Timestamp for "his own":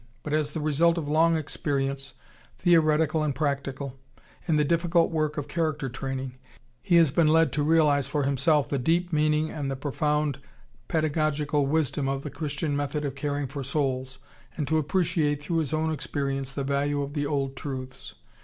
15.59-15.91